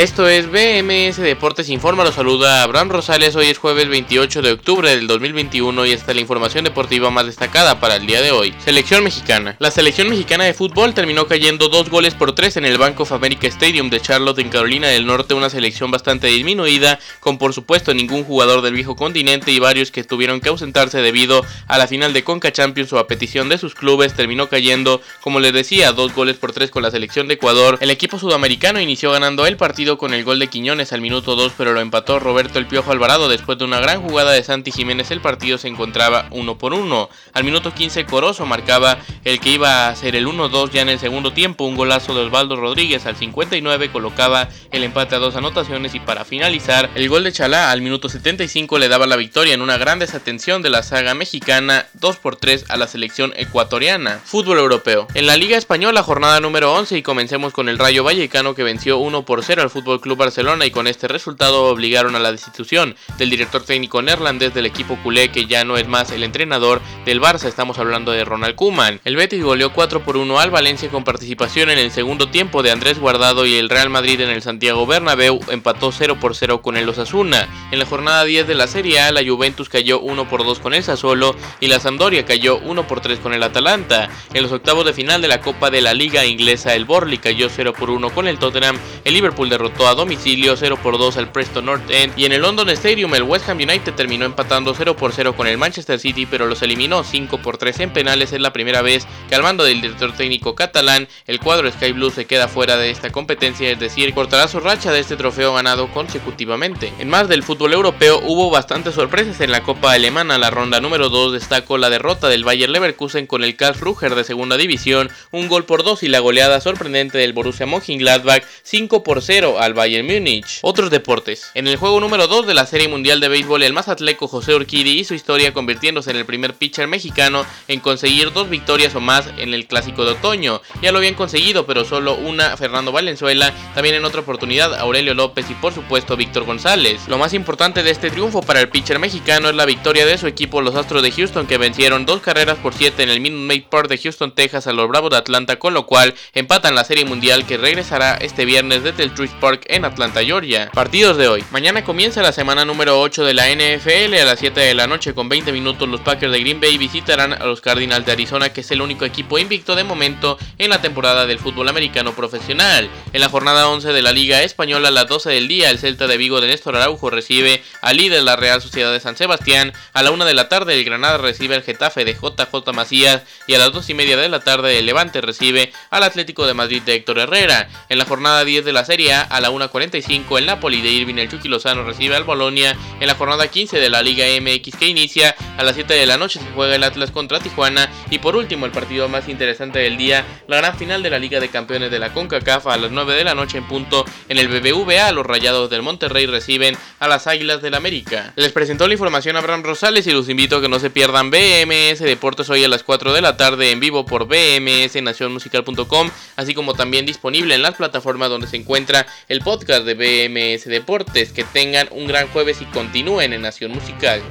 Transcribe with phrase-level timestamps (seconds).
[0.00, 4.88] Esto es BMS Deportes Informa, lo saluda Abraham Rosales, hoy es jueves 28 de octubre
[4.88, 8.54] del 2021 y esta es la información deportiva más destacada para el día de hoy.
[8.64, 9.56] Selección mexicana.
[9.58, 13.12] La selección mexicana de fútbol terminó cayendo dos goles por tres en el Bank of
[13.12, 17.92] America Stadium de Charlotte en Carolina del Norte, una selección bastante disminuida, con por supuesto
[17.92, 22.14] ningún jugador del viejo continente y varios que tuvieron que ausentarse debido a la final
[22.14, 26.14] de Conca Champions o a petición de sus clubes, terminó cayendo, como les decía, dos
[26.14, 27.76] goles por tres con la selección de Ecuador.
[27.82, 31.52] El equipo sudamericano inició ganando el partido con el gol de Quiñones al minuto 2,
[31.56, 33.28] pero lo empató Roberto El Piojo Alvarado.
[33.28, 37.08] Después de una gran jugada de Santi Jiménez, el partido se encontraba uno por uno.
[37.32, 40.98] Al minuto 15, Corozo marcaba el que iba a ser el 1-2 ya en el
[40.98, 41.64] segundo tiempo.
[41.64, 45.94] Un golazo de Osvaldo Rodríguez al 59 colocaba el empate a dos anotaciones.
[45.94, 49.62] Y para finalizar, el gol de Chalá al minuto 75 le daba la victoria en
[49.62, 54.20] una gran desatención de la saga mexicana 2 por 3 a la selección ecuatoriana.
[54.24, 55.06] Fútbol europeo.
[55.14, 58.98] En la Liga Española, jornada número 11, y comencemos con el Rayo Vallecano que venció
[58.98, 62.96] 1 por 0 al Fútbol Club Barcelona y con este resultado obligaron a la destitución
[63.18, 67.20] del director técnico neerlandés del equipo culé que ya no es más el entrenador del
[67.20, 69.00] Barça, estamos hablando de Ronald Koeman.
[69.04, 72.70] El Betis goleó 4 por 1 al Valencia con participación en el segundo tiempo de
[72.70, 76.76] Andrés Guardado y el Real Madrid en el Santiago Bernabéu empató 0 por 0 con
[76.76, 77.48] el Osasuna.
[77.70, 80.74] En la jornada 10 de la Serie A la Juventus cayó 1 por 2 con
[80.74, 84.10] el Sassuolo y la Sampdoria cayó 1 por 3 con el Atalanta.
[84.34, 87.48] En los octavos de final de la Copa de la Liga Inglesa el Borley cayó
[87.48, 91.18] 0 por 1 con el Tottenham, el Liverpool de derrotó a domicilio 0 por 2
[91.18, 94.72] al Preston North End y en el London Stadium el West Ham United terminó empatando
[94.74, 98.32] 0 por 0 con el Manchester City pero los eliminó 5 por 3 en penales.
[98.32, 102.10] Es la primera vez que al mando del director técnico catalán el cuadro Sky Blue
[102.10, 105.88] se queda fuera de esta competencia, es decir, cortará su racha de este trofeo ganado
[105.92, 106.90] consecutivamente.
[106.98, 110.38] En más del fútbol europeo hubo bastantes sorpresas en la Copa Alemana.
[110.38, 114.56] La ronda número 2 destacó la derrota del Bayer Leverkusen con el Karlsruher de segunda
[114.56, 119.49] división, un gol por 2 y la goleada sorprendente del Borussia Mönchengladbach 5 por 0
[119.58, 120.60] al Bayern Múnich.
[120.62, 121.50] Otros deportes.
[121.54, 124.54] En el juego número 2 de la Serie Mundial de Béisbol, el más atleco José
[124.54, 129.28] Urquidi hizo historia convirtiéndose en el primer pitcher mexicano en conseguir dos victorias o más
[129.38, 130.60] en el Clásico de Otoño.
[130.82, 135.50] Ya lo habían conseguido, pero solo una Fernando Valenzuela, también en otra oportunidad Aurelio López
[135.50, 137.08] y por supuesto Víctor González.
[137.08, 140.26] Lo más importante de este triunfo para el pitcher mexicano es la victoria de su
[140.26, 143.64] equipo los Astros de Houston que vencieron dos carreras por siete en el Minute Maid
[143.64, 147.04] Park de Houston, Texas a los Bravos de Atlanta, con lo cual empatan la Serie
[147.04, 150.70] Mundial que regresará este viernes desde el Truist Park en Atlanta, Georgia.
[150.72, 151.42] Partidos de hoy.
[151.50, 155.14] Mañana comienza la semana número 8 de la NFL a las 7 de la noche
[155.14, 158.60] con 20 minutos los Packers de Green Bay visitarán a los Cardinals de Arizona que
[158.60, 162.90] es el único equipo invicto de momento en la temporada del fútbol americano profesional.
[163.12, 166.06] En la jornada 11 de la Liga Española a las 12 del día el Celta
[166.06, 169.72] de Vigo de Néstor Araujo recibe al líder la Real Sociedad de San Sebastián.
[169.94, 173.54] A la 1 de la tarde el Granada recibe al Getafe de JJ Macías y
[173.54, 176.82] a las 2 y media de la tarde el Levante recibe al Atlético de Madrid
[176.82, 177.68] de Héctor Herrera.
[177.88, 181.14] En la jornada 10 de la Serie A a la 1.45 el Napoli de Irving
[181.14, 184.88] el Chucky Lozano recibe al Bolonia en la jornada 15 de la Liga MX que
[184.88, 188.36] inicia a las 7 de la noche se juega el Atlas contra Tijuana y por
[188.36, 191.90] último el partido más interesante del día la gran final de la Liga de Campeones
[191.90, 195.24] de la CONCACAF a las 9 de la noche en punto en el BBVA los
[195.24, 198.32] Rayados del Monterrey reciben a las Águilas del América.
[198.36, 202.00] Les presentó la información Abraham Rosales y los invito a que no se pierdan BMS
[202.00, 206.74] Deportes hoy a las 4 de la tarde en vivo por BMS Nacionmusical.com así como
[206.74, 211.32] también disponible en las plataformas donde se encuentra el podcast de BMS Deportes.
[211.32, 214.22] Que tengan un gran jueves y continúen en Nación Musical.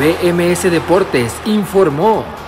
[0.00, 2.39] BMS Deportes informó.